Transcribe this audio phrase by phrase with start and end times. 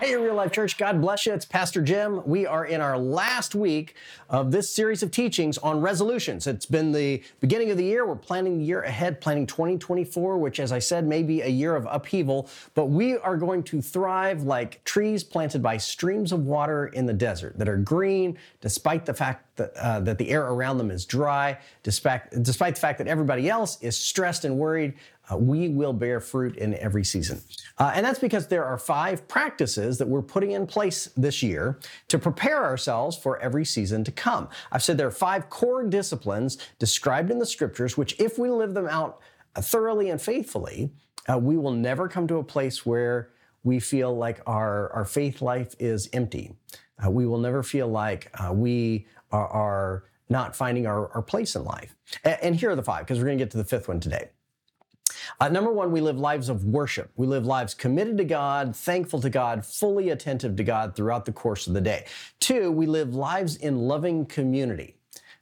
[0.00, 1.34] Hey, Real Life Church, God bless you.
[1.34, 2.22] It's Pastor Jim.
[2.24, 3.94] We are in our last week
[4.30, 6.46] of this series of teachings on resolutions.
[6.46, 8.06] It's been the beginning of the year.
[8.06, 11.76] We're planning the year ahead, planning 2024, which, as I said, may be a year
[11.76, 16.86] of upheaval, but we are going to thrive like trees planted by streams of water
[16.86, 20.78] in the desert that are green, despite the fact that, uh, that the air around
[20.78, 24.94] them is dry, despite, despite the fact that everybody else is stressed and worried
[25.30, 27.40] uh, we will bear fruit in every season.
[27.78, 31.78] Uh, and that's because there are five practices that we're putting in place this year
[32.08, 34.48] to prepare ourselves for every season to come.
[34.72, 38.74] I've said there are five core disciplines described in the scriptures, which, if we live
[38.74, 39.20] them out
[39.56, 40.90] uh, thoroughly and faithfully,
[41.30, 43.30] uh, we will never come to a place where
[43.62, 46.54] we feel like our, our faith life is empty.
[47.04, 51.64] Uh, we will never feel like we are, are, not finding our, our place in
[51.64, 51.96] life.
[52.22, 53.98] And, and here are the five, because we're going to get to the fifth one
[53.98, 54.30] today.
[55.38, 57.10] Uh, number one, we live lives of worship.
[57.16, 61.32] We live lives committed to God, thankful to God, fully attentive to God throughout the
[61.32, 62.06] course of the day.
[62.40, 64.96] Two, we live lives in loving community.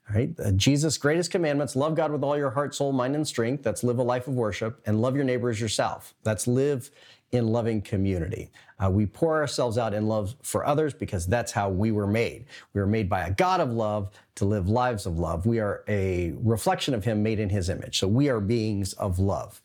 [0.09, 3.27] All right, uh, Jesus' greatest commandments love God with all your heart, soul, mind, and
[3.27, 3.63] strength.
[3.63, 6.15] That's live a life of worship, and love your neighbor as yourself.
[6.23, 6.91] That's live
[7.31, 8.51] in loving community.
[8.83, 12.47] Uh, we pour ourselves out in love for others because that's how we were made.
[12.73, 15.45] We were made by a God of love to live lives of love.
[15.45, 17.99] We are a reflection of Him made in His image.
[17.99, 19.61] So we are beings of love.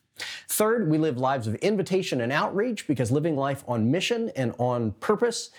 [0.48, 4.92] Third, we live lives of invitation and outreach because living life on mission and on
[4.92, 5.50] purpose,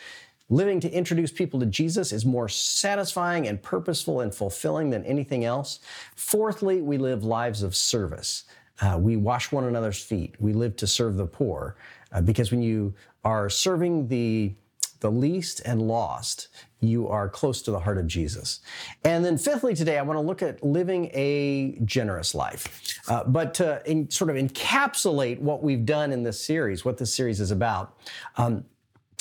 [0.49, 5.43] living to introduce people to Jesus is more satisfying and purposeful and fulfilling than anything
[5.43, 5.79] else.
[6.15, 8.43] Fourthly, we live lives of service.
[8.81, 10.35] Uh, we wash one another's feet.
[10.39, 11.77] We live to serve the poor
[12.11, 12.93] uh, because when you
[13.23, 14.55] are serving the
[15.01, 16.47] the least and lost,
[16.87, 18.59] you are close to the heart of Jesus.
[19.03, 22.99] And then, fifthly, today, I want to look at living a generous life.
[23.07, 27.13] Uh, but to in, sort of encapsulate what we've done in this series, what this
[27.13, 27.97] series is about,
[28.37, 28.65] um,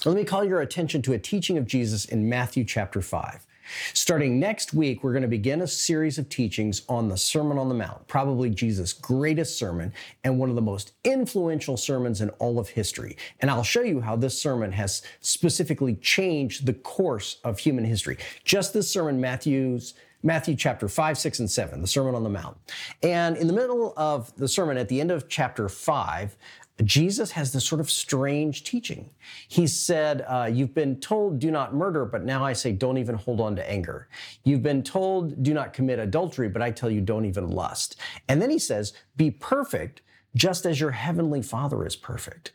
[0.04, 3.43] let me call your attention to a teaching of Jesus in Matthew chapter 5.
[3.92, 7.68] Starting next week, we're going to begin a series of teachings on the Sermon on
[7.68, 9.92] the Mount, probably Jesus' greatest sermon
[10.22, 13.16] and one of the most influential sermons in all of history.
[13.40, 18.18] And I'll show you how this sermon has specifically changed the course of human history.
[18.44, 22.56] Just this sermon, Matthew's Matthew chapter 5, 6, and 7, the Sermon on the Mount.
[23.02, 26.34] And in the middle of the sermon, at the end of chapter 5,
[26.82, 29.10] Jesus has this sort of strange teaching.
[29.46, 33.14] He said, uh, You've been told, do not murder, but now I say, don't even
[33.14, 34.08] hold on to anger.
[34.42, 37.96] You've been told, do not commit adultery, but I tell you, don't even lust.
[38.28, 40.02] And then he says, Be perfect,
[40.34, 42.52] just as your heavenly Father is perfect.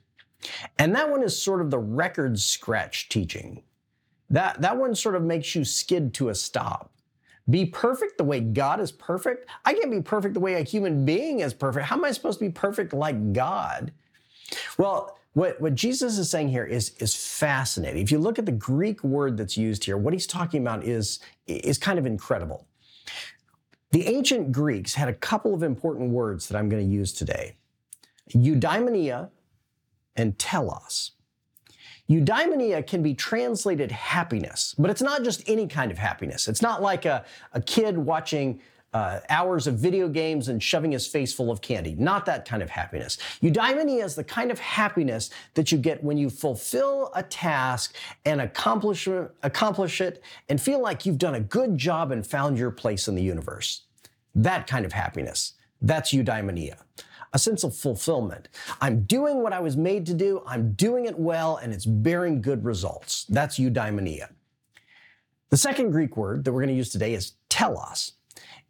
[0.77, 3.63] And that one is sort of the record scratch teaching.
[4.29, 6.91] That, that one sort of makes you skid to a stop.
[7.49, 9.49] Be perfect the way God is perfect.
[9.65, 11.85] I can't be perfect the way a human being is perfect.
[11.85, 13.91] How am I supposed to be perfect like God?
[14.77, 18.01] Well, what, what Jesus is saying here is, is fascinating.
[18.01, 21.19] If you look at the Greek word that's used here, what he's talking about is,
[21.47, 22.67] is kind of incredible.
[23.91, 27.55] The ancient Greeks had a couple of important words that I'm going to use today
[28.35, 29.29] eudaimonia
[30.15, 31.11] and telos.
[32.09, 36.47] Eudaimonia can be translated happiness, but it's not just any kind of happiness.
[36.47, 37.23] It's not like a,
[37.53, 38.61] a kid watching
[38.93, 41.95] uh, hours of video games and shoving his face full of candy.
[41.95, 43.17] Not that kind of happiness.
[43.41, 47.95] Eudaimonia is the kind of happiness that you get when you fulfill a task
[48.25, 49.07] and accomplish,
[49.43, 53.15] accomplish it and feel like you've done a good job and found your place in
[53.15, 53.83] the universe.
[54.35, 55.53] That kind of happiness.
[55.81, 56.77] That's eudaimonia.
[57.31, 58.47] A sense of fulfillment.
[58.81, 62.41] I'm doing what I was made to do, I'm doing it well, and it's bearing
[62.41, 63.25] good results.
[63.29, 64.29] That's eudaimonia.
[65.49, 68.13] The second Greek word that we're going to use today is telos.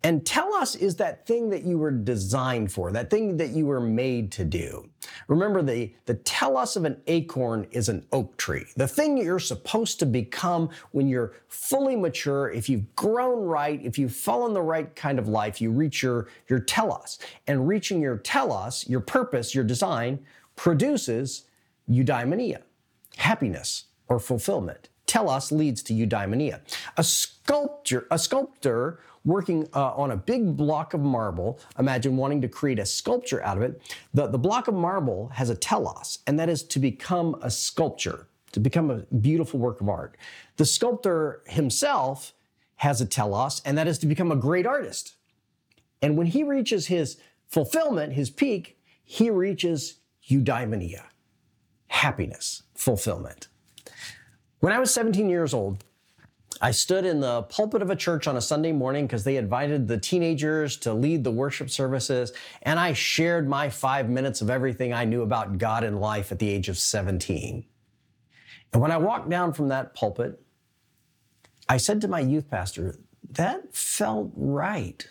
[0.04, 3.82] And telos is that thing that you were designed for, that thing that you were
[3.82, 4.90] made to do.
[5.28, 8.66] Remember, the, the telos of an acorn is an oak tree.
[8.78, 14.00] The thing you're supposed to become when you're fully mature, if you've grown right, if
[14.00, 17.20] you've fallen the right kind of life, you reach your, your telos.
[17.48, 20.20] And reaching your telos, your purpose, your design,
[20.56, 21.44] produces
[21.90, 22.62] eudaimonia,
[23.18, 24.88] happiness or fulfillment.
[25.10, 26.62] Telos leads to eudaimonia.
[26.96, 31.60] A sculptor, a sculptor working uh, on a big block of marble.
[31.78, 33.82] Imagine wanting to create a sculpture out of it.
[34.14, 38.28] The, the block of marble has a telos, and that is to become a sculpture,
[38.52, 40.18] to become a beautiful work of art.
[40.58, 42.34] The sculptor himself
[42.78, 45.16] has a telos, and that is to become a great artist.
[46.02, 47.18] And when he reaches his
[47.48, 50.00] fulfillment, his peak, he reaches
[50.30, 51.04] eudaimonia,
[51.88, 53.48] happiness, fulfillment.
[54.60, 55.84] When I was 17 years old,
[56.62, 59.88] I stood in the pulpit of a church on a Sunday morning because they invited
[59.88, 62.34] the teenagers to lead the worship services,
[62.64, 66.40] and I shared my five minutes of everything I knew about God and life at
[66.40, 67.66] the age of 17.
[68.74, 70.42] And when I walked down from that pulpit,
[71.70, 75.08] I said to my youth pastor, That felt right.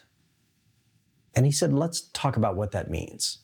[1.35, 3.39] And he said, Let's talk about what that means.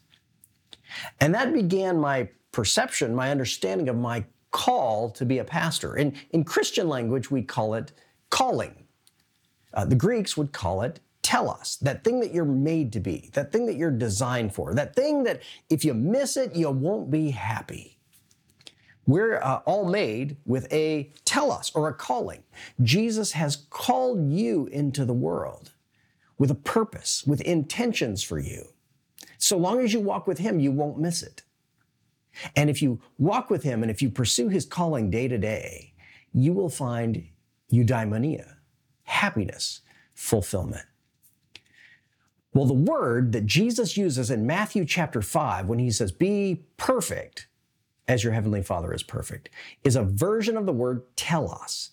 [1.21, 4.25] And that began my perception, my understanding of my
[4.55, 5.97] call to be a pastor.
[5.97, 7.91] In, in Christian language, we call it
[8.31, 8.85] calling.
[9.75, 13.51] Uh, the Greeks would call it telos, that thing that you're made to be, that
[13.51, 17.31] thing that you're designed for, that thing that if you miss it, you won't be
[17.31, 17.99] happy.
[19.07, 22.45] We're uh, all made with a telos or a calling.
[22.81, 25.73] Jesus has called you into the world
[26.39, 28.69] with a purpose, with intentions for you.
[29.39, 31.43] So long as you walk with Him, you won't miss it.
[32.57, 35.95] And if you walk with him and if you pursue his calling day to day,
[36.33, 37.27] you will find
[37.73, 38.57] eudaimonia,
[39.05, 39.81] happiness,
[40.15, 40.87] fulfillment.
[42.53, 47.49] Well, the word that Jesus uses in Matthew chapter 5 when he says, Be perfect
[48.07, 49.51] as your heavenly Father is perfect,
[49.83, 51.91] is a version of the word telos.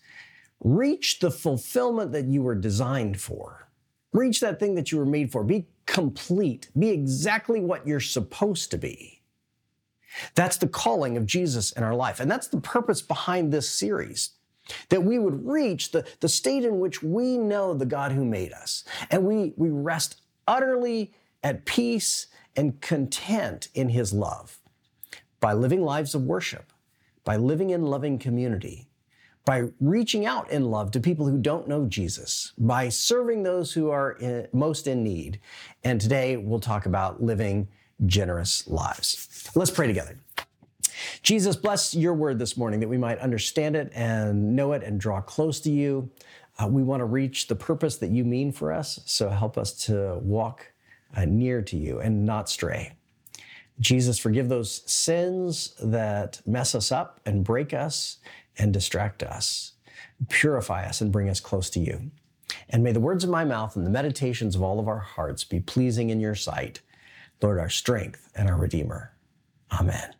[0.63, 3.69] Reach the fulfillment that you were designed for.
[4.13, 5.43] Reach that thing that you were made for.
[5.43, 6.69] Be complete.
[6.77, 9.20] Be exactly what you're supposed to be.
[10.35, 12.19] That's the calling of Jesus in our life.
[12.19, 14.31] And that's the purpose behind this series.
[14.89, 18.53] That we would reach the, the state in which we know the God who made
[18.53, 18.83] us.
[19.09, 21.13] And we, we rest utterly
[21.43, 24.59] at peace and content in his love
[25.39, 26.71] by living lives of worship,
[27.23, 28.87] by living in loving community,
[29.45, 33.89] by reaching out in love to people who don't know Jesus, by serving those who
[33.89, 35.39] are in, most in need.
[35.83, 37.67] And today we'll talk about living
[38.05, 39.49] generous lives.
[39.55, 40.17] Let's pray together.
[41.23, 44.99] Jesus, bless your word this morning that we might understand it and know it and
[44.99, 46.09] draw close to you.
[46.61, 49.73] Uh, we want to reach the purpose that you mean for us, so help us
[49.85, 50.71] to walk
[51.15, 52.93] uh, near to you and not stray.
[53.79, 58.17] Jesus, forgive those sins that mess us up and break us
[58.57, 59.73] and distract us.
[60.29, 62.11] Purify us and bring us close to you.
[62.69, 65.43] And may the words of my mouth and the meditations of all of our hearts
[65.43, 66.81] be pleasing in your sight
[67.41, 69.13] Lord, our strength and our Redeemer.
[69.71, 70.13] Amen.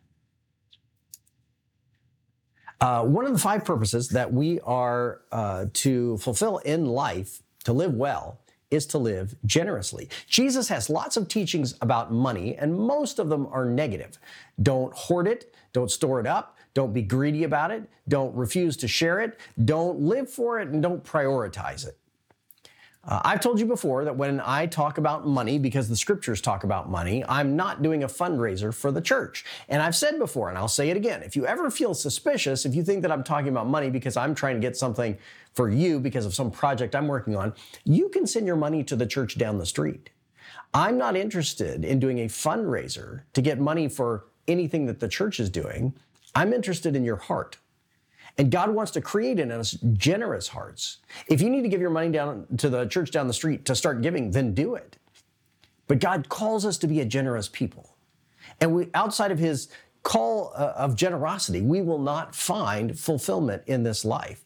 [2.80, 7.72] Uh, one of the five purposes that we are uh, to fulfill in life, to
[7.72, 8.40] live well,
[8.72, 10.08] is to live generously.
[10.26, 14.18] Jesus has lots of teachings about money, and most of them are negative.
[14.62, 18.88] Don't hoard it, don't store it up, don't be greedy about it, don't refuse to
[18.88, 21.98] share it, don't live for it, and don't prioritize it.
[23.04, 26.62] Uh, I've told you before that when I talk about money, because the scriptures talk
[26.62, 29.44] about money, I'm not doing a fundraiser for the church.
[29.68, 32.76] And I've said before, and I'll say it again if you ever feel suspicious, if
[32.76, 35.18] you think that I'm talking about money because I'm trying to get something
[35.52, 37.54] for you because of some project I'm working on,
[37.84, 40.10] you can send your money to the church down the street.
[40.72, 45.40] I'm not interested in doing a fundraiser to get money for anything that the church
[45.40, 45.92] is doing.
[46.36, 47.58] I'm interested in your heart.
[48.38, 50.98] And God wants to create in us generous hearts.
[51.28, 53.74] If you need to give your money down to the church down the street to
[53.74, 54.96] start giving, then do it.
[55.86, 57.96] But God calls us to be a generous people.
[58.60, 59.68] And we, outside of his
[60.02, 64.44] call uh, of generosity, we will not find fulfillment in this life.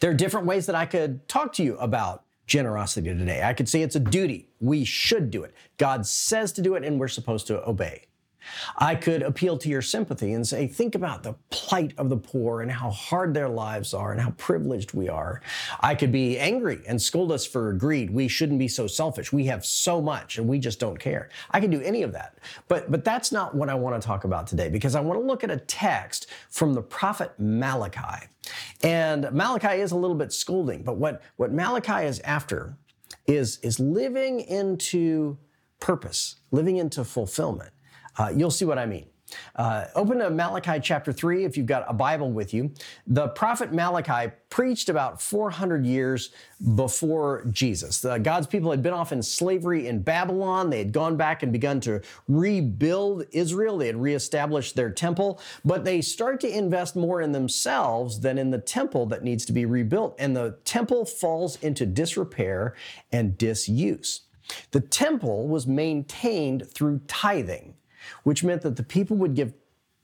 [0.00, 3.42] There are different ways that I could talk to you about generosity today.
[3.42, 4.48] I could say it's a duty.
[4.60, 5.54] We should do it.
[5.78, 8.06] God says to do it, and we're supposed to obey.
[8.76, 12.62] I could appeal to your sympathy and say, think about the plight of the poor
[12.62, 15.42] and how hard their lives are and how privileged we are.
[15.80, 18.10] I could be angry and scold us for greed.
[18.10, 19.32] We shouldn't be so selfish.
[19.32, 21.28] We have so much and we just don't care.
[21.50, 22.38] I can do any of that.
[22.68, 25.26] But, but that's not what I want to talk about today because I want to
[25.26, 28.26] look at a text from the prophet Malachi.
[28.82, 32.76] And Malachi is a little bit scolding, but what, what Malachi is after
[33.26, 35.38] is, is living into
[35.80, 37.70] purpose, living into fulfillment.
[38.18, 39.06] Uh, you'll see what I mean.
[39.56, 42.70] Uh, open to Malachi chapter 3 if you've got a Bible with you.
[43.06, 46.30] The prophet Malachi preached about 400 years
[46.74, 48.04] before Jesus.
[48.22, 50.70] God's people had been off in slavery in Babylon.
[50.70, 53.78] They had gone back and begun to rebuild Israel.
[53.78, 58.50] They had reestablished their temple, but they start to invest more in themselves than in
[58.50, 60.14] the temple that needs to be rebuilt.
[60.18, 62.74] And the temple falls into disrepair
[63.10, 64.22] and disuse.
[64.72, 67.74] The temple was maintained through tithing
[68.22, 69.54] which meant that the people would give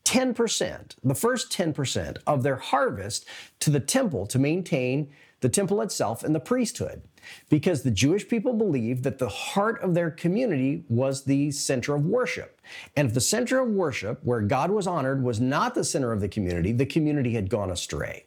[0.05, 3.27] 10%, the first 10% of their harvest
[3.61, 5.11] to the temple to maintain
[5.41, 7.03] the temple itself and the priesthood.
[7.50, 12.07] Because the Jewish people believed that the heart of their community was the center of
[12.07, 12.61] worship.
[12.97, 16.21] And if the center of worship, where God was honored, was not the center of
[16.21, 18.25] the community, the community had gone astray.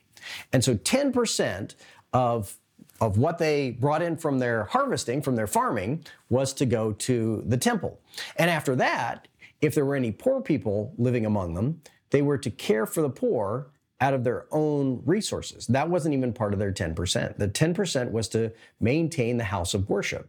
[0.53, 1.73] And so 10%
[2.13, 2.57] of
[3.01, 7.43] of what they brought in from their harvesting, from their farming, was to go to
[7.47, 7.99] the temple.
[8.37, 9.27] And after that,
[9.61, 13.09] if there were any poor people living among them, they were to care for the
[13.09, 15.67] poor out of their own resources.
[15.67, 17.37] That wasn't even part of their 10%.
[17.37, 20.27] The 10% was to maintain the house of worship.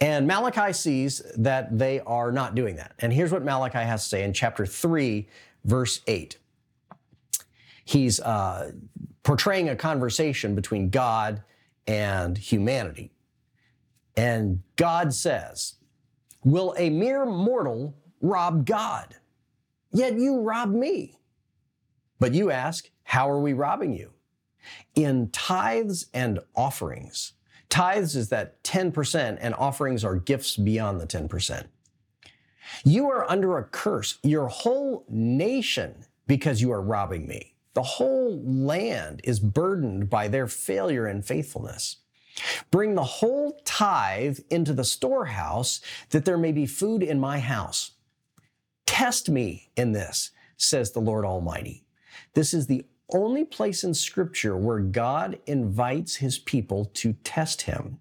[0.00, 2.92] And Malachi sees that they are not doing that.
[2.98, 5.26] And here's what Malachi has to say in chapter 3,
[5.64, 6.38] verse 8.
[7.84, 8.72] He's uh,
[9.22, 11.42] portraying a conversation between God
[11.86, 13.10] and humanity.
[14.16, 15.74] And God says,
[16.44, 19.16] Will a mere mortal rob God.
[19.92, 21.18] Yet you rob me.
[22.18, 24.10] But you ask, how are we robbing you?
[24.94, 27.32] In tithes and offerings.
[27.68, 31.66] Tithes is that 10%, and offerings are gifts beyond the 10%.
[32.84, 37.54] You are under a curse, your whole nation, because you are robbing me.
[37.74, 41.96] The whole land is burdened by their failure and faithfulness.
[42.70, 47.92] Bring the whole tithe into the storehouse that there may be food in my house.
[48.90, 51.84] Test me in this, says the Lord Almighty.
[52.34, 58.00] This is the only place in Scripture where God invites his people to test him.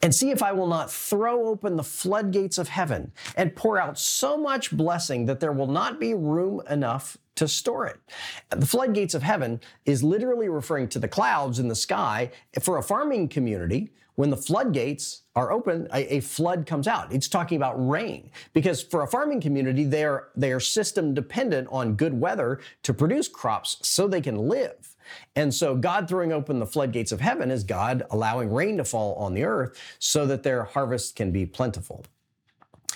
[0.00, 3.98] And see if I will not throw open the floodgates of heaven and pour out
[3.98, 7.98] so much blessing that there will not be room enough to store it.
[8.50, 12.30] The floodgates of heaven is literally referring to the clouds in the sky.
[12.62, 17.12] For a farming community, when the floodgates are open, a, a, flood comes out.
[17.12, 21.68] It's talking about rain because for a farming community, they are, they are system dependent
[21.70, 24.94] on good weather to produce crops so they can live.
[25.36, 29.14] And so God throwing open the floodgates of heaven is God allowing rain to fall
[29.16, 32.04] on the earth so that their harvest can be plentiful.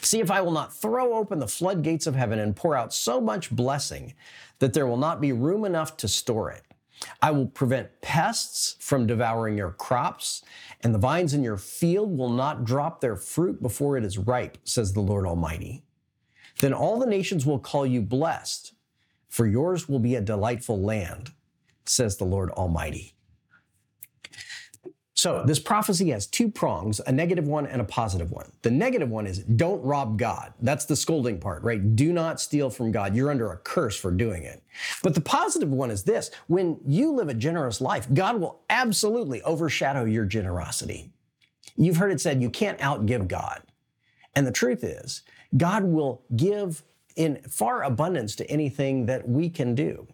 [0.01, 3.21] See if I will not throw open the floodgates of heaven and pour out so
[3.21, 4.15] much blessing
[4.61, 6.63] that there will not be room enough to store it.
[7.21, 10.43] I will prevent pests from devouring your crops,
[10.83, 14.59] and the vines in your field will not drop their fruit before it is ripe,
[14.65, 15.85] says the Lord Almighty.
[16.61, 18.73] Then all the nations will call you blessed,
[19.29, 21.33] for yours will be a delightful land,
[21.85, 23.15] says the Lord Almighty.
[25.19, 28.53] So this prophecy has two prongs, a negative one and a positive one.
[28.63, 30.55] The negative one is don't rob God.
[30.61, 31.97] That's the scolding part, right?
[31.97, 33.17] Do not steal from God.
[33.17, 34.63] You're under a curse for doing it.
[35.03, 36.31] But the positive one is this.
[36.47, 41.11] When you live a generous life, God will absolutely overshadow your generosity.
[41.77, 43.63] You've heard it said you can't outgive God.
[44.37, 45.23] And the truth is,
[45.57, 46.85] God will give
[47.17, 50.07] in far abundance to anything that we can do.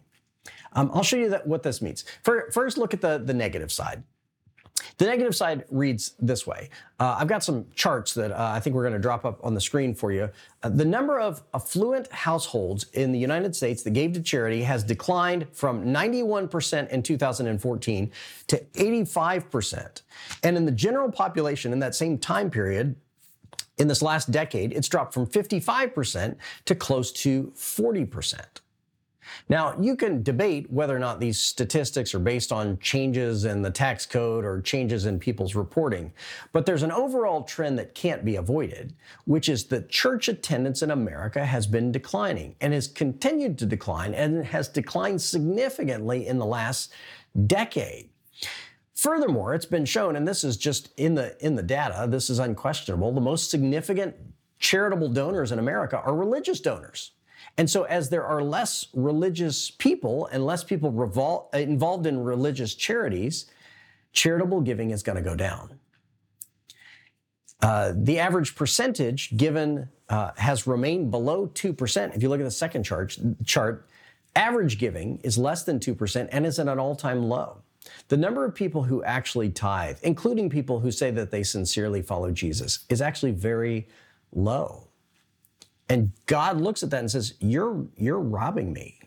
[0.73, 2.05] Um, I'll show you that, what this means.
[2.23, 4.01] First, look at the, the negative side.
[4.97, 6.69] The negative side reads this way.
[6.99, 9.53] Uh, I've got some charts that uh, I think we're going to drop up on
[9.53, 10.29] the screen for you.
[10.63, 14.83] Uh, the number of affluent households in the United States that gave to charity has
[14.83, 18.11] declined from 91% in 2014
[18.47, 20.01] to 85%.
[20.43, 22.95] And in the general population in that same time period,
[23.77, 28.39] in this last decade, it's dropped from 55% to close to 40%.
[29.49, 33.71] Now, you can debate whether or not these statistics are based on changes in the
[33.71, 36.13] tax code or changes in people's reporting,
[36.51, 38.93] but there's an overall trend that can't be avoided,
[39.25, 44.13] which is that church attendance in America has been declining and has continued to decline
[44.13, 46.93] and has declined significantly in the last
[47.47, 48.09] decade.
[48.95, 52.39] Furthermore, it's been shown, and this is just in the in the data, this is
[52.39, 54.15] unquestionable, the most significant
[54.59, 57.11] charitable donors in America are religious donors.
[57.57, 62.75] And so, as there are less religious people and less people revol- involved in religious
[62.75, 63.45] charities,
[64.11, 65.79] charitable giving is going to go down.
[67.61, 72.15] Uh, the average percentage given uh, has remained below 2%.
[72.15, 73.87] If you look at the second chart, chart,
[74.35, 77.61] average giving is less than 2% and is at an all time low.
[78.09, 82.31] The number of people who actually tithe, including people who say that they sincerely follow
[82.31, 83.87] Jesus, is actually very
[84.33, 84.87] low.
[85.89, 88.99] And God looks at that and says, You're, you're robbing me.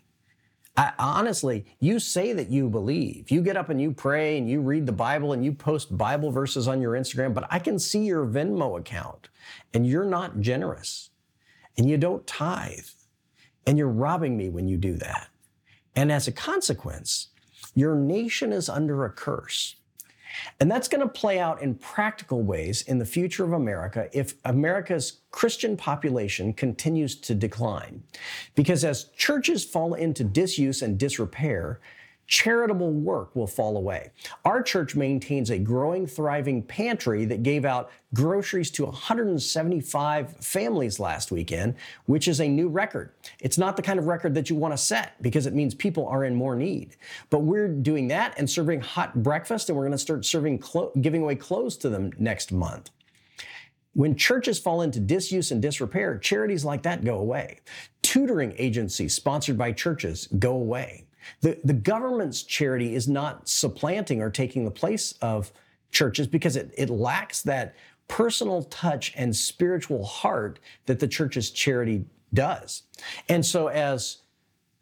[0.76, 3.32] I, honestly, you say that you believe.
[3.32, 6.30] You get up and you pray and you read the Bible and you post Bible
[6.30, 9.28] verses on your Instagram, but I can see your Venmo account
[9.75, 11.11] and you're not generous
[11.76, 12.87] and you don't tithe
[13.66, 15.28] and you're robbing me when you do that.
[15.97, 17.30] And as a consequence,
[17.75, 19.75] your nation is under a curse.
[20.61, 24.35] And that's going to play out in practical ways in the future of America if
[24.45, 28.02] America's Christian population continues to decline.
[28.54, 31.80] Because as churches fall into disuse and disrepair,
[32.28, 34.11] charitable work will fall away.
[34.44, 41.32] Our church maintains a growing, thriving pantry that gave out groceries to 175 families last
[41.32, 43.12] weekend, which is a new record.
[43.40, 46.06] It's not the kind of record that you want to set because it means people
[46.06, 46.97] are in more need.
[47.30, 50.92] But we're doing that and serving hot breakfast, and we're going to start serving clo-
[51.00, 52.90] giving away clothes to them next month.
[53.94, 57.61] When churches fall into disuse and disrepair, charities like that go away.
[58.02, 61.08] Tutoring agencies sponsored by churches go away.
[61.40, 65.52] The, the government's charity is not supplanting or taking the place of
[65.90, 67.75] churches because it, it lacks that
[68.08, 72.82] personal touch and spiritual heart that the church's charity does.
[73.28, 74.18] And so as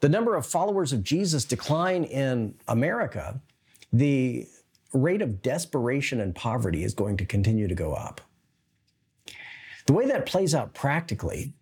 [0.01, 3.41] the number of followers of Jesus decline in America,
[3.93, 4.47] the
[4.93, 8.21] rate of desperation and poverty is going to continue to go up.
[9.87, 11.53] The way that plays out practically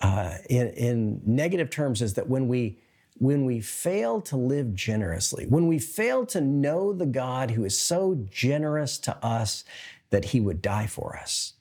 [0.00, 2.78] uh, in, in negative terms is that when we
[3.18, 7.78] when we fail to live generously, when we fail to know the God who is
[7.78, 9.64] so generous to us
[10.10, 11.54] that he would die for us,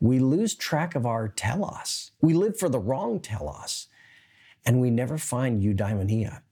[0.00, 2.10] we lose track of our telos.
[2.20, 3.86] We live for the wrong telos,
[4.66, 6.42] and we never find eudaimonia.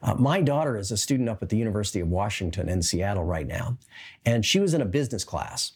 [0.00, 3.46] Uh, my daughter is a student up at the University of Washington in Seattle right
[3.46, 3.76] now,
[4.24, 5.72] and she was in a business class.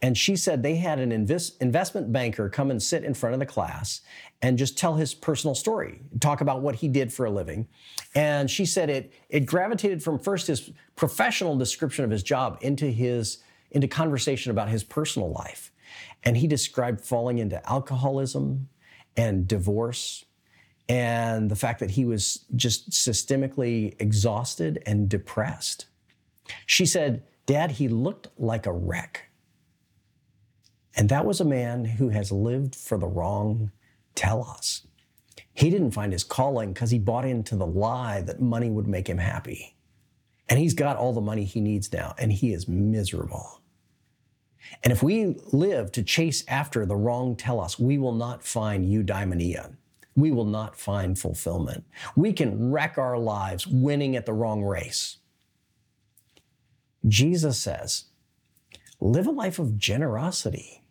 [0.00, 3.40] And she said they had an invest, investment banker come and sit in front of
[3.40, 4.00] the class
[4.42, 7.68] and just tell his personal story, talk about what he did for a living.
[8.14, 12.86] And she said it, it gravitated from first his professional description of his job into
[12.86, 13.38] his
[13.70, 15.72] into conversation about his personal life.
[16.24, 18.68] And he described falling into alcoholism
[19.16, 20.26] and divorce
[20.88, 25.86] and the fact that he was just systemically exhausted and depressed.
[26.66, 29.30] She said, Dad, he looked like a wreck.
[30.94, 33.70] And that was a man who has lived for the wrong
[34.14, 34.82] telos.
[35.54, 39.08] He didn't find his calling because he bought into the lie that money would make
[39.08, 39.76] him happy.
[40.48, 43.60] And he's got all the money he needs now, and he is miserable.
[44.82, 49.74] And if we live to chase after the wrong telos, we will not find eudaimonia.
[50.14, 51.84] We will not find fulfillment.
[52.16, 55.18] We can wreck our lives winning at the wrong race.
[57.06, 58.04] Jesus says,
[59.00, 60.82] live a life of generosity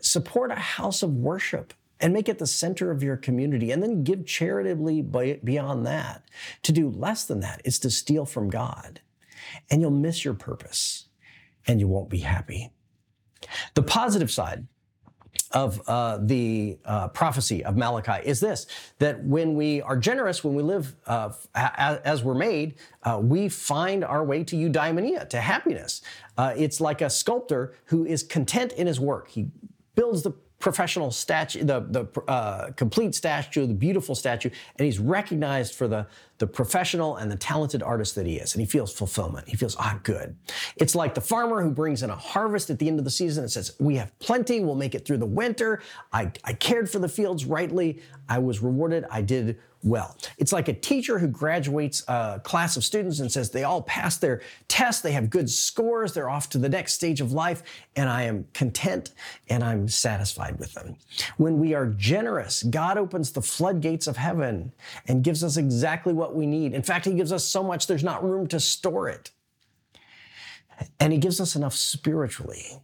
[0.00, 4.04] support a house of worship and make it the center of your community and then
[4.04, 6.22] give charitably beyond that.
[6.62, 9.00] To do less than that is to steal from God
[9.70, 11.06] and you'll miss your purpose
[11.66, 12.70] and you won't be happy.
[13.74, 14.66] The positive side
[15.52, 18.66] of uh, the uh, prophecy of Malachi is this
[18.98, 23.48] that when we are generous, when we live uh, as, as, we're made, uh, we
[23.48, 26.02] find our way to eudaimonia, to happiness.
[26.36, 29.28] Uh, it's like a sculptor who is content in his work.
[29.28, 29.48] He
[29.94, 35.74] builds the professional statue, the, the uh, complete statue, the beautiful statue, and he's recognized
[35.74, 36.06] for the,
[36.38, 38.54] the professional and the talented artist that he is.
[38.54, 39.48] And he feels fulfillment.
[39.48, 40.36] He feels, ah, good.
[40.76, 43.44] It's like the farmer who brings in a harvest at the end of the season
[43.44, 44.58] and says, we have plenty.
[44.58, 45.80] We'll make it through the winter.
[46.12, 48.02] I, I cared for the fields rightly.
[48.28, 49.04] I was rewarded.
[49.10, 50.16] I did well.
[50.38, 54.20] It's like a teacher who graduates a class of students and says they all passed
[54.20, 57.62] their test, they have good scores, they're off to the next stage of life,
[57.96, 59.12] and I am content
[59.48, 60.96] and I'm satisfied with them.
[61.36, 64.72] When we are generous, God opens the floodgates of heaven
[65.06, 66.74] and gives us exactly what we need.
[66.74, 69.30] In fact, He gives us so much there's not room to store it.
[71.00, 72.80] And He gives us enough spiritually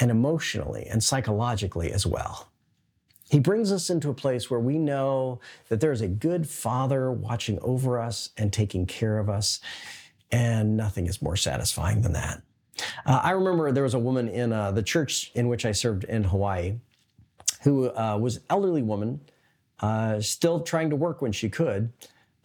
[0.00, 2.48] and emotionally and psychologically as well.
[3.30, 7.10] He brings us into a place where we know that there is a good father
[7.10, 9.60] watching over us and taking care of us,
[10.30, 12.42] and nothing is more satisfying than that.
[13.04, 16.04] Uh, I remember there was a woman in uh, the church in which I served
[16.04, 16.76] in Hawaii
[17.66, 19.20] who uh, was an elderly woman,
[19.80, 21.92] uh, still trying to work when she could,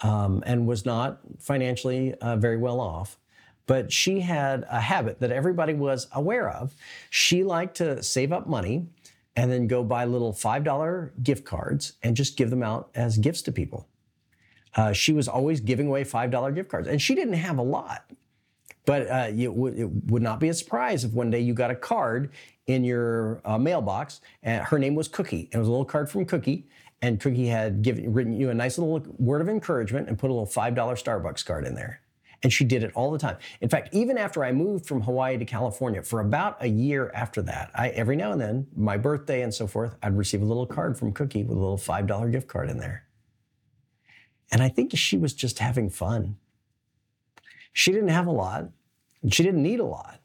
[0.01, 3.19] um, and was not financially uh, very well off.
[3.67, 6.73] But she had a habit that everybody was aware of.
[7.11, 8.87] She liked to save up money
[9.35, 13.41] and then go buy little $5 gift cards and just give them out as gifts
[13.43, 13.87] to people.
[14.75, 18.09] Uh, she was always giving away $5 gift cards, and she didn't have a lot.
[18.85, 21.71] But uh, you, w- it would not be a surprise if one day you got
[21.71, 22.31] a card
[22.67, 25.49] in your uh, mailbox, and her name was Cookie.
[25.51, 26.67] And it was a little card from Cookie,
[27.01, 30.33] and Cookie had given written you a nice little word of encouragement and put a
[30.33, 32.00] little five dollar Starbucks card in there.
[32.43, 33.37] And she did it all the time.
[33.61, 37.41] In fact, even after I moved from Hawaii to California, for about a year after
[37.43, 40.65] that, I every now and then, my birthday and so forth, I'd receive a little
[40.65, 43.05] card from Cookie with a little five dollar gift card in there.
[44.51, 46.37] And I think she was just having fun.
[47.73, 48.69] She didn't have a lot,
[49.29, 50.19] she didn't need a lot,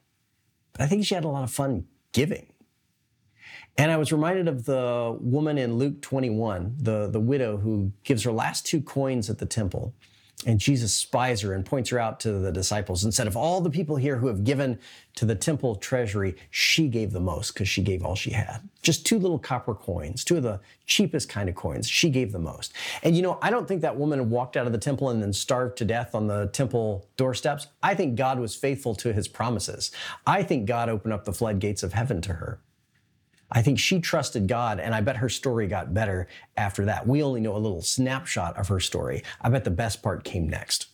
[0.73, 2.47] but I think she had a lot of fun giving.
[3.77, 8.23] And I was reminded of the woman in Luke 21, the, the widow who gives
[8.23, 9.93] her last two coins at the temple.
[10.45, 13.59] And Jesus spies her and points her out to the disciples and said, Of all
[13.59, 14.77] the people here who have given
[15.15, 18.59] to the temple treasury, she gave the most because she gave all she had.
[18.83, 21.89] Just two little copper coins, two of the cheapest kind of coins.
[21.89, 22.71] She gave the most.
[23.01, 25.33] And you know, I don't think that woman walked out of the temple and then
[25.33, 27.67] starved to death on the temple doorsteps.
[27.81, 29.89] I think God was faithful to his promises.
[30.27, 32.59] I think God opened up the floodgates of heaven to her.
[33.51, 37.07] I think she trusted God, and I bet her story got better after that.
[37.07, 39.23] We only know a little snapshot of her story.
[39.41, 40.87] I bet the best part came next.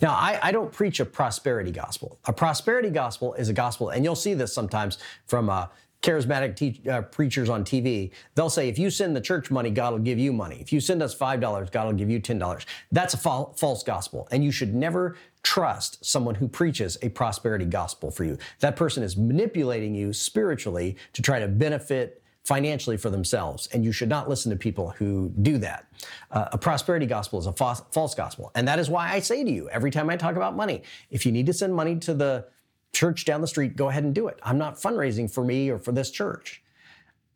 [0.00, 2.18] Now, I, I don't preach a prosperity gospel.
[2.26, 5.66] A prosperity gospel is a gospel, and you'll see this sometimes from uh,
[6.02, 8.10] charismatic te- uh, preachers on TV.
[8.34, 10.58] They'll say, if you send the church money, God will give you money.
[10.60, 12.64] If you send us $5, God will give you $10.
[12.90, 17.64] That's a fa- false gospel, and you should never trust someone who preaches a prosperity
[17.64, 18.38] gospel for you.
[18.60, 23.68] That person is manipulating you spiritually to try to benefit financially for themselves.
[23.72, 25.86] And you should not listen to people who do that.
[26.30, 28.50] Uh, a prosperity gospel is a false, false gospel.
[28.54, 31.24] And that is why I say to you every time I talk about money, if
[31.24, 32.46] you need to send money to the
[32.92, 34.38] church down the street, go ahead and do it.
[34.42, 36.62] I'm not fundraising for me or for this church.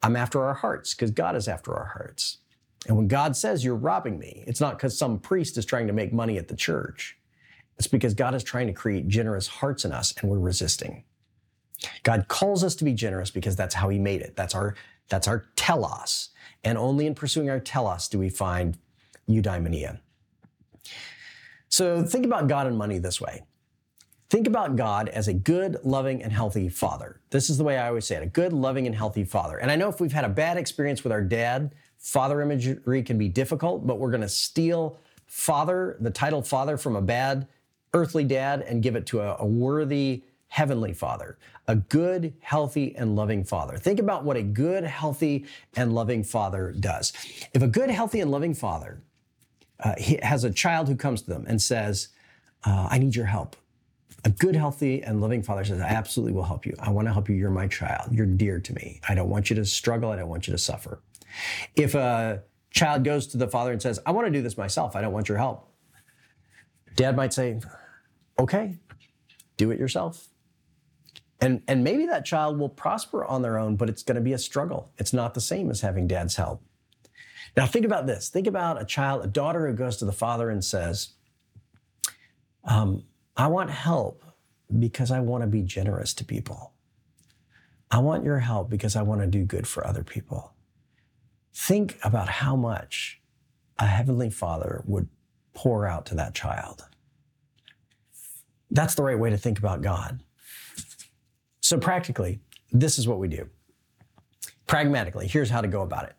[0.02, 2.38] I'm after our hearts because God is after our hearts.
[2.86, 5.92] And when God says you're robbing me, it's not because some priest is trying to
[5.92, 7.16] make money at the church.
[7.78, 11.04] It's because God is trying to create generous hearts in us and we're resisting.
[12.02, 14.34] God calls us to be generous because that's how he made it.
[14.34, 14.74] That's our,
[15.08, 16.30] that's our telos.
[16.64, 18.78] And only in pursuing our telos do we find
[19.28, 20.00] eudaimonia.
[21.68, 23.42] So think about God and money this way.
[24.28, 27.20] Think about God as a good, loving, and healthy father.
[27.30, 29.58] This is the way I always say it a good, loving, and healthy father.
[29.58, 33.18] And I know if we've had a bad experience with our dad, father imagery can
[33.18, 37.46] be difficult, but we're going to steal father, the title father, from a bad
[37.94, 43.16] earthly dad and give it to a, a worthy heavenly father, a good, healthy, and
[43.16, 43.76] loving father.
[43.76, 45.44] Think about what a good, healthy,
[45.74, 47.12] and loving father does.
[47.52, 49.02] If a good, healthy, and loving father
[49.80, 52.08] uh, has a child who comes to them and says,
[52.64, 53.56] uh, I need your help.
[54.24, 56.74] A good, healthy, and loving father says, I absolutely will help you.
[56.80, 57.34] I want to help you.
[57.34, 58.12] You're my child.
[58.12, 59.00] You're dear to me.
[59.08, 60.10] I don't want you to struggle.
[60.10, 61.00] I don't want you to suffer.
[61.74, 64.96] If a child goes to the father and says, I want to do this myself.
[64.96, 65.65] I don't want your help.
[66.96, 67.60] Dad might say,
[68.38, 68.78] okay,
[69.56, 70.28] do it yourself.
[71.40, 74.32] And, and maybe that child will prosper on their own, but it's going to be
[74.32, 74.90] a struggle.
[74.98, 76.62] It's not the same as having dad's help.
[77.56, 78.28] Now, think about this.
[78.30, 81.10] Think about a child, a daughter who goes to the father and says,
[82.64, 83.04] um,
[83.36, 84.24] I want help
[84.78, 86.72] because I want to be generous to people.
[87.90, 90.54] I want your help because I want to do good for other people.
[91.54, 93.20] Think about how much
[93.78, 95.08] a heavenly father would
[95.56, 96.84] pour out to that child.
[98.70, 100.22] That's the right way to think about God.
[101.60, 102.40] So, practically,
[102.70, 103.48] this is what we do.
[104.66, 106.16] Pragmatically, here's how to go about it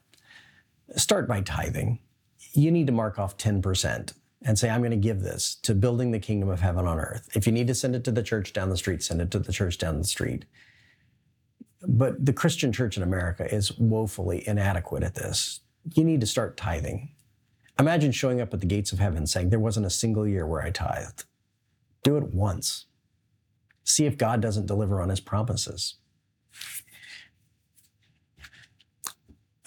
[0.99, 1.99] start by tithing.
[2.53, 6.11] You need to mark off 10% and say, I'm going to give this to building
[6.11, 7.29] the kingdom of heaven on earth.
[7.35, 9.39] If you need to send it to the church down the street, send it to
[9.39, 10.45] the church down the street.
[11.81, 15.59] But the Christian church in America is woefully inadequate at this.
[15.93, 17.09] You need to start tithing.
[17.79, 20.61] Imagine showing up at the gates of heaven saying, There wasn't a single year where
[20.61, 21.25] I tithed.
[22.03, 22.85] Do it once.
[23.83, 25.95] See if God doesn't deliver on his promises.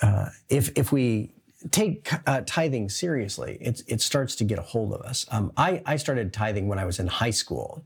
[0.02, 1.32] Uh, if, if we
[1.70, 5.26] take uh, tithing seriously, it, it starts to get a hold of us.
[5.30, 7.84] Um, I, I started tithing when I was in high school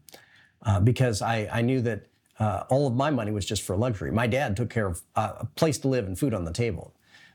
[0.62, 2.06] uh, because I, I knew that
[2.38, 4.10] uh, all of my money was just for luxury.
[4.10, 6.94] My dad took care of uh, a place to live and food on the table.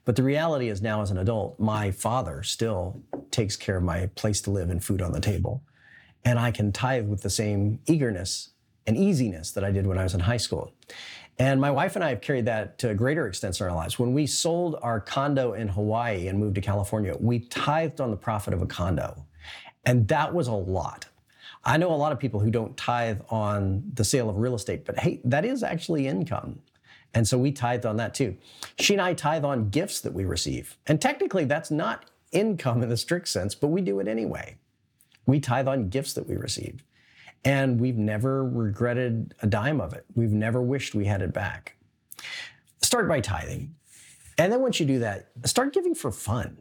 [0.09, 4.07] But the reality is now as an adult, my father still takes care of my
[4.15, 5.61] place to live and food on the table.
[6.25, 8.49] And I can tithe with the same eagerness
[8.87, 10.73] and easiness that I did when I was in high school.
[11.37, 13.99] And my wife and I have carried that to a greater extent in our lives.
[13.99, 18.17] When we sold our condo in Hawaii and moved to California, we tithed on the
[18.17, 19.27] profit of a condo.
[19.85, 21.05] And that was a lot.
[21.63, 24.85] I know a lot of people who don't tithe on the sale of real estate,
[24.85, 26.61] but hey, that is actually income.
[27.13, 28.37] And so we tithe on that too.
[28.79, 30.77] She and I tithe on gifts that we receive.
[30.87, 34.57] And technically, that's not income in the strict sense, but we do it anyway.
[35.25, 36.83] We tithe on gifts that we receive.
[37.45, 40.05] And we've never regretted a dime of it.
[40.13, 41.77] We've never wished we had it back.
[42.81, 43.75] Start by tithing.
[44.37, 46.57] And then once you do that, start giving for fun.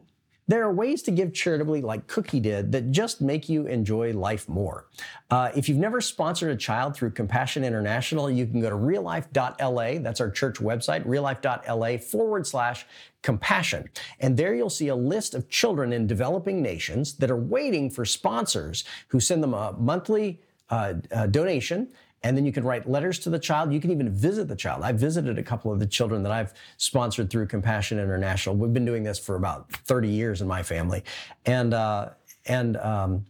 [0.49, 4.49] There are ways to give charitably, like Cookie did, that just make you enjoy life
[4.49, 4.87] more.
[5.31, 10.03] Uh, if you've never sponsored a child through Compassion International, you can go to reallife.la.
[10.03, 12.87] That's our church website, reallife.la forward slash
[13.23, 13.91] compassion.
[14.21, 18.07] And there you'll see a list of children in developing nations that are waiting for
[18.07, 21.89] sponsors who send them a monthly uh, uh, donation
[22.23, 23.73] and then you can write letters to the child.
[23.73, 24.83] You can even visit the child.
[24.83, 28.57] I've visited a couple of the children that I've sponsored through Compassion International.
[28.57, 31.05] We've been doing this for about 30 years in my family.
[31.47, 32.11] And, uh,
[32.47, 33.27] and, um,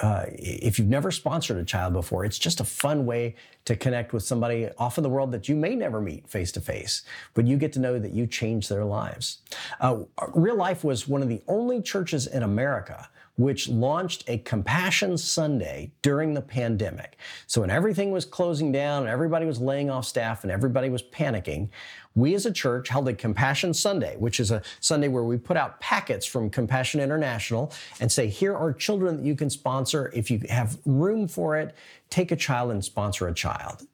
[0.00, 3.34] uh, if you've never sponsored a child before, it's just a fun way
[3.66, 6.60] to connect with somebody off in the world that you may never meet face to
[6.60, 7.02] face,
[7.34, 9.38] but you get to know that you changed their lives.
[9.80, 9.98] Uh,
[10.34, 15.90] Real Life was one of the only churches in America which launched a Compassion Sunday
[16.02, 17.16] during the pandemic.
[17.46, 21.02] So when everything was closing down and everybody was laying off staff and everybody was
[21.02, 21.70] panicking,
[22.14, 25.56] we as a church held a Compassion Sunday, which is a Sunday where we put
[25.56, 30.12] out packets from Compassion International and say, here are children that you can sponsor.
[30.14, 31.74] If you have room for it,
[32.10, 33.86] take a child and sponsor a child.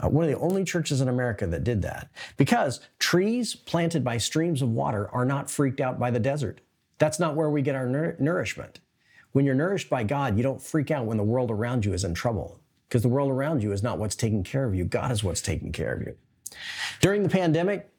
[0.00, 4.16] Uh, one of the only churches in America that did that because trees planted by
[4.16, 6.60] streams of water are not freaked out by the desert.
[6.98, 7.86] That's not where we get our
[8.18, 8.80] nourishment.
[9.32, 12.04] When you're nourished by God, you don't freak out when the world around you is
[12.04, 14.84] in trouble because the world around you is not what's taking care of you.
[14.84, 16.16] God is what's taking care of you.
[17.00, 17.90] During the pandemic,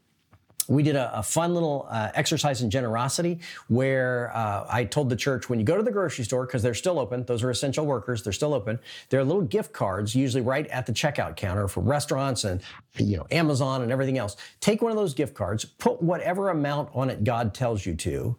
[0.68, 5.16] we did a, a fun little uh, exercise in generosity where uh, I told the
[5.16, 7.86] church when you go to the grocery store, because they're still open, those are essential
[7.86, 11.68] workers, they're still open, there are little gift cards usually right at the checkout counter
[11.68, 12.62] for restaurants and
[12.98, 14.38] you know Amazon and everything else.
[14.60, 18.38] Take one of those gift cards, put whatever amount on it God tells you to,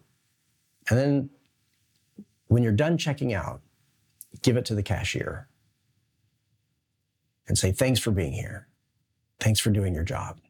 [0.91, 1.29] and then
[2.47, 3.61] when you're done checking out,
[4.41, 5.47] give it to the cashier
[7.47, 8.67] and say, thanks for being here.
[9.39, 10.41] Thanks for doing your job.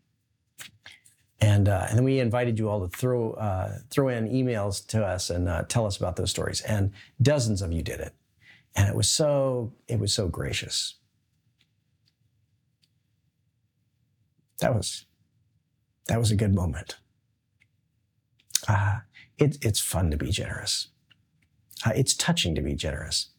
[1.40, 5.06] And, uh, and then we invited you all to throw, uh, throw in emails to
[5.06, 6.62] us and uh, tell us about those stories.
[6.62, 8.16] And dozens of you did it.
[8.76, 10.96] And it was so, it was so gracious.
[14.60, 15.06] That was,
[16.08, 16.98] that was a good moment.
[18.68, 19.00] Uh,
[19.42, 20.88] it, it's fun to be generous.
[21.86, 23.30] Uh, it's touching to be generous.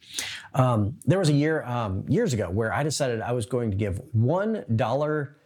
[0.53, 3.77] Um, there was a year um, years ago where I decided I was going to
[3.77, 5.37] give one dollar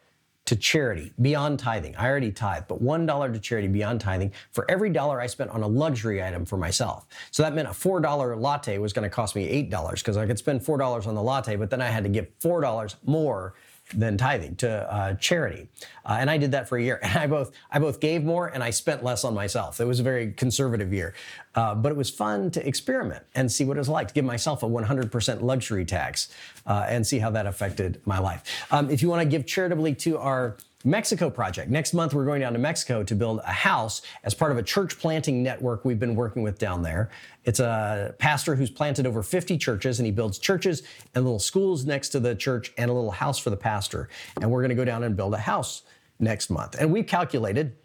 [0.46, 1.96] to charity beyond tithing.
[1.98, 5.52] I already tithe, but one dollar to charity beyond tithing for every dollar I spent
[5.52, 7.06] on a luxury item for myself.
[7.32, 10.18] So that meant a four dollar latte was going to cost me eight dollars because
[10.18, 12.62] I could spend four dollars on the latte, but then I had to give four
[12.62, 13.54] dollars more
[13.94, 15.68] than tithing to uh, charity,
[16.06, 17.00] uh, and I did that for a year.
[17.08, 19.80] And I both I both gave more and I spent less on myself.
[19.80, 21.14] It was a very conservative year,
[21.56, 24.26] uh, but it was fun to experiment and see what it was like to give
[24.26, 26.30] myself a 100% luxury tax
[26.66, 28.44] uh, and see how that affected my life.
[28.72, 31.72] Um, if you want to give charitably to our Mexico project.
[31.72, 34.64] Next month, we're going down to Mexico to build a house as part of a
[34.64, 37.10] church planting network we've been working with down there.
[37.46, 40.84] It's a pastor who's planted over 50 churches and he builds churches
[41.16, 44.08] and little schools next to the church and a little house for the pastor.
[44.40, 45.82] And we're going to go down and build a house
[46.20, 46.76] next month.
[46.80, 47.76] And we've calculated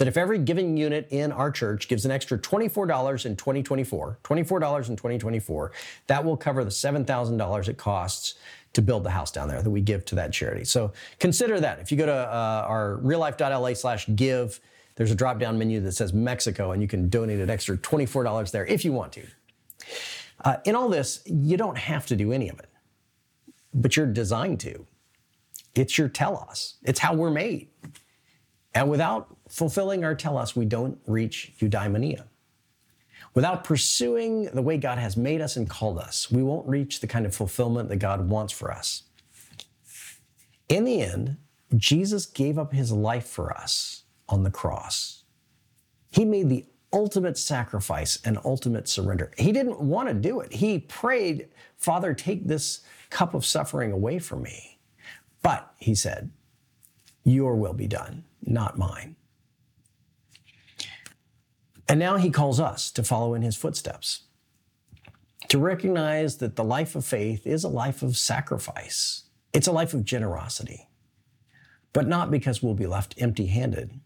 [0.00, 4.88] that if every giving unit in our church gives an extra $24 in 2024, $24
[4.88, 5.72] in 2024,
[6.06, 8.36] that will cover the $7,000 it costs
[8.72, 10.64] to build the house down there that we give to that charity.
[10.64, 11.80] So consider that.
[11.80, 14.60] If you go to uh, our reallife.la slash give,
[14.94, 18.50] there's a drop down menu that says Mexico, and you can donate an extra $24
[18.50, 19.26] there if you want to.
[20.44, 22.68] Uh, in all this, you don't have to do any of it,
[23.74, 24.86] but you're designed to.
[25.74, 27.68] It's your telos, it's how we're made.
[28.74, 32.24] And without fulfilling our telos, we don't reach eudaimonia.
[33.34, 37.06] Without pursuing the way God has made us and called us, we won't reach the
[37.06, 39.04] kind of fulfillment that God wants for us.
[40.68, 41.36] In the end,
[41.76, 45.24] Jesus gave up his life for us on the cross.
[46.10, 49.30] He made the ultimate sacrifice and ultimate surrender.
[49.38, 50.52] He didn't want to do it.
[50.52, 54.78] He prayed, Father, take this cup of suffering away from me.
[55.42, 56.30] But, he said,
[57.24, 59.16] Your will be done, not mine.
[61.90, 64.22] And now he calls us to follow in his footsteps,
[65.48, 69.92] to recognize that the life of faith is a life of sacrifice, it's a life
[69.92, 70.88] of generosity,
[71.92, 73.98] but not because we'll be left empty handed,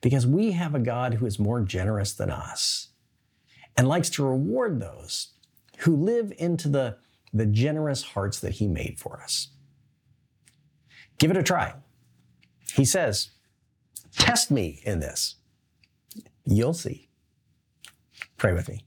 [0.00, 2.88] because we have a God who is more generous than us
[3.76, 5.28] and likes to reward those
[5.78, 6.96] who live into the,
[7.32, 9.50] the generous hearts that he made for us.
[11.18, 11.74] Give it a try.
[12.74, 13.30] He says,
[14.10, 15.36] Test me in this.
[16.46, 17.08] You'll see.
[18.36, 18.84] Pray with me.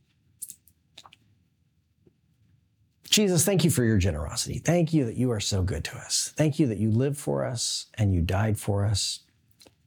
[3.10, 4.60] Jesus, thank you for your generosity.
[4.60, 6.32] Thank you that you are so good to us.
[6.38, 9.22] Thank you that you lived for us and you died for us.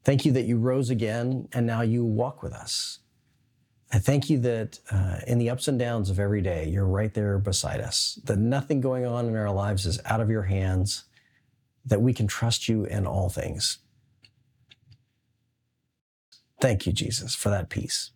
[0.04, 2.98] Thank you that you rose again and now you walk with us.
[3.92, 7.12] I thank you that uh, in the ups and downs of every day, you're right
[7.12, 11.04] there beside us, that nothing going on in our lives is out of your hands,
[11.84, 13.78] that we can trust you in all things.
[16.62, 18.12] Thank you, Jesus, for that peace.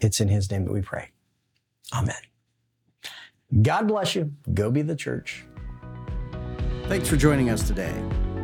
[0.00, 1.08] It's in his name that we pray.
[1.94, 2.20] Amen.
[3.62, 4.34] God bless you.
[4.52, 5.46] Go be the church.
[6.88, 7.94] Thanks for joining us today.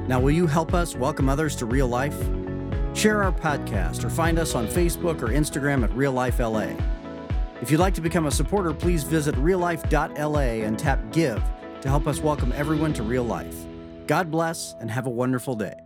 [0.09, 2.19] Now, will you help us welcome others to real life?
[2.95, 6.69] Share our podcast or find us on Facebook or Instagram at Real Life LA.
[7.61, 11.43] If you'd like to become a supporter, please visit reallife.la and tap Give
[11.83, 13.67] to help us welcome everyone to real life.
[14.07, 15.84] God bless and have a wonderful day.